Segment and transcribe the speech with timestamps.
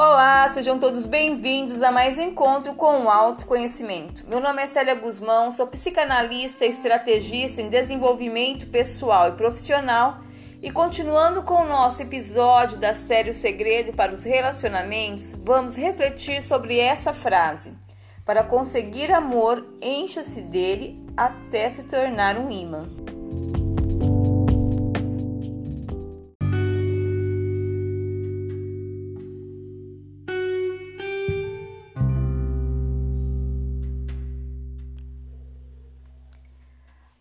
[0.00, 4.24] Olá, sejam todos bem-vindos a mais um encontro com o autoconhecimento.
[4.28, 10.20] Meu nome é Célia Guzmão, sou psicanalista e estrategista em desenvolvimento pessoal e profissional.
[10.62, 16.44] E continuando com o nosso episódio da série O Segredo para os Relacionamentos, vamos refletir
[16.44, 17.76] sobre essa frase:
[18.24, 22.86] Para conseguir amor, encha-se dele até se tornar um imã.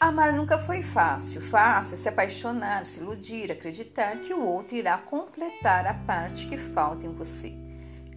[0.00, 1.42] Amar nunca foi fácil.
[1.42, 6.56] Fácil é se apaixonar, se iludir, acreditar que o outro irá completar a parte que
[6.56, 7.52] falta em você.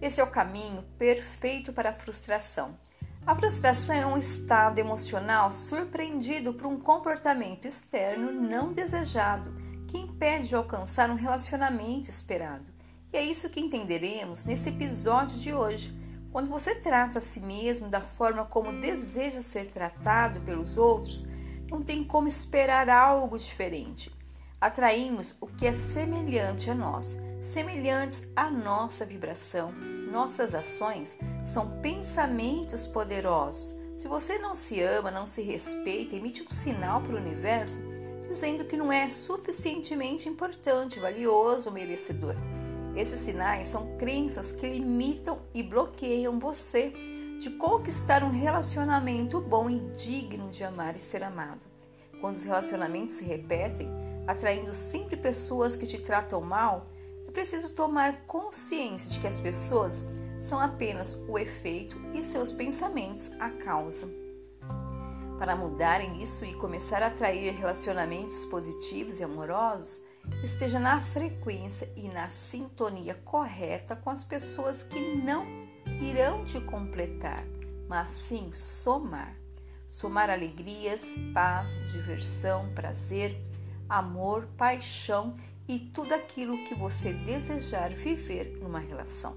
[0.00, 2.78] Esse é o caminho perfeito para a frustração.
[3.26, 9.54] A frustração é um estado emocional surpreendido por um comportamento externo não desejado
[9.86, 12.70] que impede de alcançar um relacionamento esperado.
[13.12, 15.94] E é isso que entenderemos nesse episódio de hoje.
[16.32, 21.28] Quando você trata a si mesmo da forma como deseja ser tratado pelos outros,
[21.74, 24.12] não tem como esperar algo diferente.
[24.60, 29.72] Atraímos o que é semelhante a nós, semelhantes à nossa vibração.
[29.72, 33.74] Nossas ações são pensamentos poderosos.
[33.96, 37.80] Se você não se ama, não se respeita, emite um sinal para o universo
[38.22, 42.36] dizendo que não é suficientemente importante, valioso merecedor.
[42.96, 46.92] Esses sinais são crenças que limitam e bloqueiam você
[47.44, 51.66] de conquistar um relacionamento bom e digno de amar e ser amado.
[52.18, 53.86] Quando os relacionamentos se repetem,
[54.26, 56.86] atraindo sempre pessoas que te tratam mal,
[57.28, 60.06] é preciso tomar consciência de que as pessoas
[60.40, 64.08] são apenas o efeito e seus pensamentos a causa.
[65.38, 70.02] Para mudarem isso e começar a atrair relacionamentos positivos e amorosos,
[70.42, 75.63] esteja na frequência e na sintonia correta com as pessoas que não
[76.00, 77.44] irão te completar,
[77.88, 79.36] mas sim somar.
[79.88, 83.36] Somar alegrias, paz, diversão, prazer,
[83.88, 85.36] amor, paixão
[85.68, 89.36] e tudo aquilo que você desejar viver numa relação.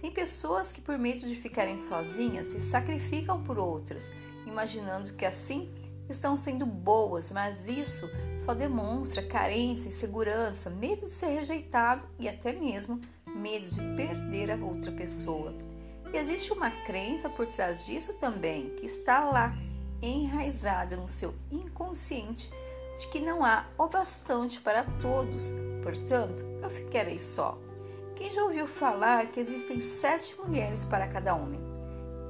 [0.00, 4.10] Tem pessoas que, por medo de ficarem sozinhas, se sacrificam por outras,
[4.46, 5.68] imaginando que assim
[6.08, 8.08] estão sendo boas, mas isso
[8.38, 14.56] só demonstra carência, insegurança, medo de ser rejeitado e até mesmo medo de perder a
[14.56, 15.69] outra pessoa.
[16.12, 19.56] Existe uma crença por trás disso também, que está lá,
[20.02, 22.50] enraizada no seu inconsciente,
[22.98, 25.52] de que não há o bastante para todos,
[25.84, 27.56] portanto, eu ficarei só.
[28.16, 31.60] Quem já ouviu falar que existem sete mulheres para cada homem?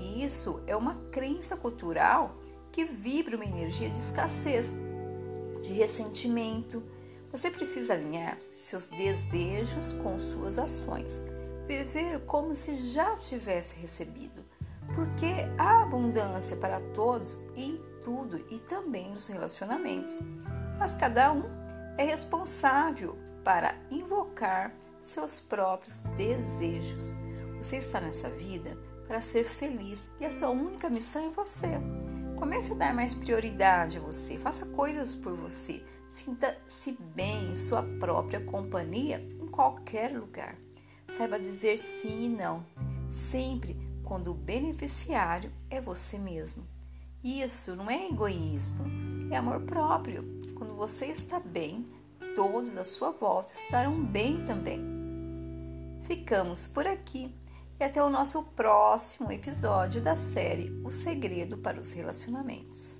[0.00, 2.36] E isso é uma crença cultural
[2.72, 4.66] que vibra uma energia de escassez,
[5.62, 6.82] de ressentimento.
[7.30, 11.22] Você precisa alinhar seus desejos com suas ações
[11.68, 14.42] viver como se já tivesse recebido,
[14.94, 15.26] porque
[15.58, 20.18] há abundância para todos em tudo e também nos relacionamentos,
[20.78, 21.44] mas cada um
[21.98, 27.14] é responsável para invocar seus próprios desejos.
[27.58, 31.68] Você está nessa vida para ser feliz e a sua única missão é você.
[32.38, 37.82] Comece a dar mais prioridade a você, faça coisas por você, sinta-se bem em sua
[37.98, 40.56] própria companhia em qualquer lugar.
[41.16, 42.64] Saiba dizer sim e não,
[43.10, 46.64] sempre quando o beneficiário é você mesmo.
[47.22, 48.84] Isso não é egoísmo,
[49.30, 50.22] é amor próprio.
[50.54, 51.84] Quando você está bem,
[52.34, 54.80] todos à sua volta estarão bem também.
[56.06, 57.34] Ficamos por aqui
[57.78, 62.98] e até o nosso próximo episódio da série O Segredo para os Relacionamentos.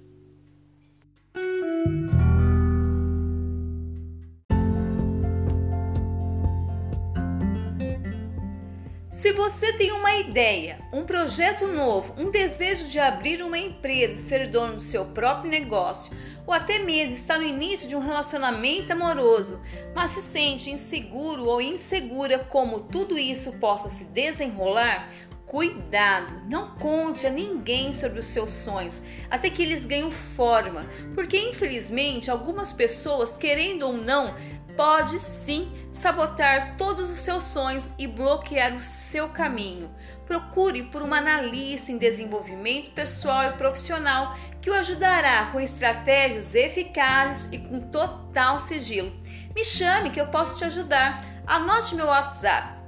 [9.19, 14.47] Se você tem uma ideia, um projeto novo, um desejo de abrir uma empresa, ser
[14.47, 16.17] dono do seu próprio negócio,
[16.47, 19.61] ou até mesmo está no início de um relacionamento amoroso,
[19.93, 25.11] mas se sente inseguro ou insegura como tudo isso possa se desenrolar,
[25.49, 29.01] Cuidado, não conte a ninguém sobre os seus sonhos
[29.31, 34.35] até que eles ganhem forma, porque infelizmente algumas pessoas, querendo ou não,
[34.79, 39.93] pode sim sabotar todos os seus sonhos e bloquear o seu caminho.
[40.25, 47.51] Procure por uma analista em desenvolvimento pessoal e profissional que o ajudará com estratégias eficazes
[47.51, 49.13] e com total sigilo.
[49.53, 51.27] Me chame que eu posso te ajudar.
[51.45, 52.81] Anote meu WhatsApp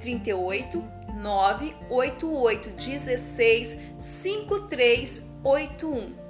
[0.00, 0.82] 038
[1.16, 6.23] 988 16 5381.